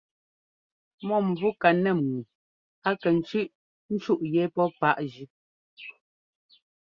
Mɔ́mvú 1.07 1.47
ka 1.61 1.69
nɛ́m 1.83 1.99
ŋu 2.09 2.19
a 2.87 2.89
kɛ 3.01 3.09
tsʉ́ꞌ 3.27 3.43
ńtsúꞌ 3.93 4.21
yɛ́ 4.33 4.51
pɔ́ 4.53 4.65
páꞌ 4.79 4.99
jʉ́. 5.79 5.97